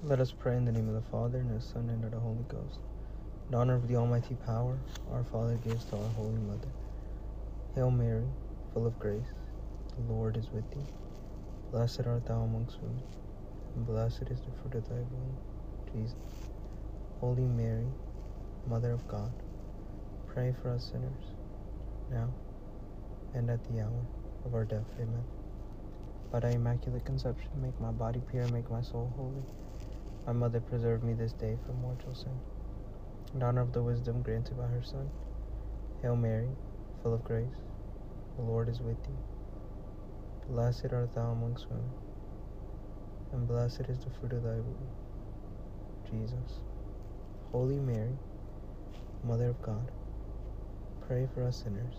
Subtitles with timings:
[0.00, 2.12] Let us pray in the name of the Father, and of the Son, and of
[2.12, 2.78] the Holy Ghost.
[3.48, 4.78] In honor of the Almighty Power,
[5.10, 6.70] our Father gives to our Holy Mother.
[7.74, 8.28] Hail Mary,
[8.72, 9.32] full of grace,
[9.96, 10.86] the Lord is with thee.
[11.72, 13.02] Blessed art thou amongst women,
[13.74, 15.38] and blessed is the fruit of thy womb,
[15.92, 16.14] Jesus.
[17.20, 17.88] Holy Mary,
[18.66, 19.34] Mother of God,
[20.28, 21.34] pray for us sinners,
[22.08, 22.36] now
[23.34, 24.06] and at the hour
[24.44, 24.86] of our death.
[25.00, 25.26] Amen.
[26.30, 29.44] By thy immaculate conception, make my body pure, make my soul holy.
[30.28, 32.38] My mother, preserve me this day from mortal sin.
[33.32, 35.10] In honor of the wisdom granted by her Son,
[36.02, 36.50] Hail Mary,
[37.02, 37.56] full of grace,
[38.36, 39.16] the Lord is with thee.
[40.50, 41.88] Blessed art thou amongst women,
[43.32, 44.88] and blessed is the fruit of thy womb,
[46.10, 46.58] Jesus.
[47.50, 48.18] Holy Mary,
[49.24, 49.90] Mother of God,
[51.08, 51.94] pray for us sinners,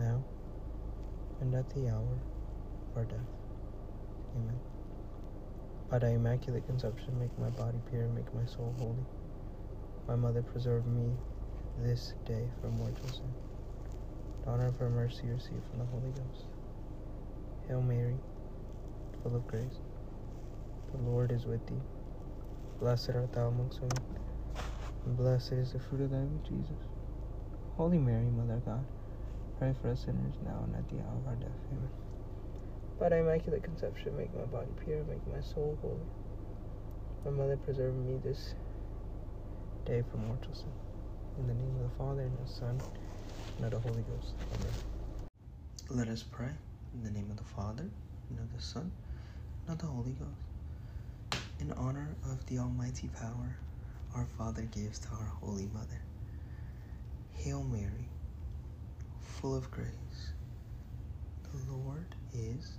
[0.00, 0.20] now
[1.40, 2.18] and at the hour
[2.90, 3.30] of our death.
[4.34, 4.75] Amen.
[5.90, 9.06] By thy immaculate conception, make my body pure, and make my soul holy.
[10.08, 11.12] My mother, preserve me
[11.78, 13.36] this day from mortal sin.
[14.44, 16.46] In honor of her mercy, receive from the Holy Ghost.
[17.68, 18.18] Hail Mary,
[19.22, 19.80] full of grace,
[20.92, 21.82] the Lord is with thee.
[22.80, 24.02] Blessed art thou amongst women,
[25.04, 26.78] and blessed is the fruit of thy womb, Jesus.
[27.76, 28.86] Holy Mary, Mother of God,
[29.58, 31.58] pray for us sinners now and at the hour of our death.
[31.72, 31.90] Amen.
[32.98, 36.06] By immaculate conception, make my body pure, make my soul holy.
[37.24, 38.54] My mother, preserve me this
[39.84, 40.72] day from mortal sin.
[41.36, 42.80] In the name of the Father, and the Son,
[43.58, 44.32] and of the Holy Ghost.
[44.54, 44.72] Amen.
[45.90, 46.52] Let us pray.
[46.94, 47.90] In the name of the Father,
[48.30, 48.90] and of the Son,
[49.66, 51.40] and of the Holy Ghost.
[51.60, 53.58] In honor of the Almighty Power,
[54.14, 56.00] our Father gives to our Holy Mother.
[57.34, 58.08] Hail Mary,
[59.20, 60.32] full of grace,
[61.52, 62.78] the Lord is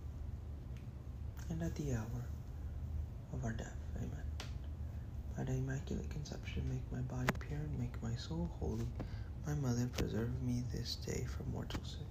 [1.51, 2.23] and at the hour
[3.33, 3.75] of our death.
[3.97, 4.23] Amen.
[5.35, 8.87] By the Immaculate Conception, make my body pure and make my soul holy.
[9.45, 12.05] My mother, preserve me this day from mortal sin.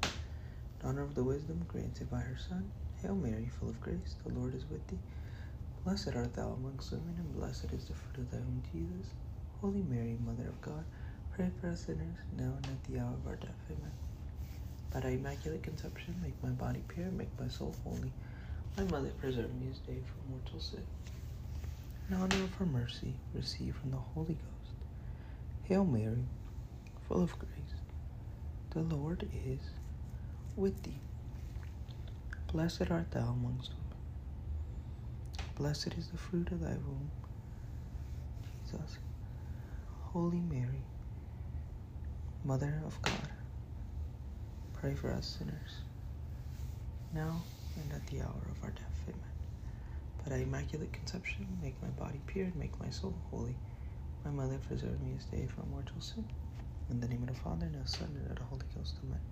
[0.83, 2.71] In honor of the wisdom granted by her Son,
[3.01, 4.99] Hail Mary, full of grace, the Lord is with thee.
[5.84, 9.07] Blessed art thou amongst women, and blessed is the fruit of thy womb, Jesus.
[9.62, 10.84] Holy Mary, Mother of God,
[11.34, 13.57] pray for us sinners, now and at the hour of our death.
[13.71, 13.93] Amen.
[14.93, 18.12] By thy immaculate conception, make my body pure, make my soul holy.
[18.76, 20.86] My mother, preserve me this day from mortal sin.
[22.08, 24.75] In honor of her mercy, receive from the Holy Ghost.
[25.64, 26.26] Hail Mary,
[27.09, 27.75] full of grace,
[28.70, 29.60] the Lord is
[30.56, 31.00] with thee.
[32.53, 33.98] Blessed art thou amongst women.
[35.56, 37.10] Blessed is the fruit of thy womb,
[38.64, 38.98] Jesus.
[40.12, 40.84] Holy Mary,
[42.44, 43.28] Mother of God,
[44.75, 45.82] pray for us sinners,
[47.12, 47.42] now
[47.76, 49.03] and at the hour of our death.
[49.08, 49.20] Amen.
[50.22, 53.56] By thy immaculate conception, make my body pure and make my soul holy.
[54.25, 56.28] My mother, preserve me this day from mortal sin.
[56.91, 58.98] In the name of the Father, and of the Son, and of the Holy Ghost.
[59.04, 59.30] Amen.